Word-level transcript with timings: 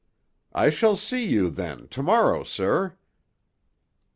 I 0.55 0.71
shall 0.71 0.95
see 0.95 1.27
you, 1.27 1.51
then, 1.51 1.87
to 1.89 2.01
morrow, 2.01 2.43
sir." 2.43 2.97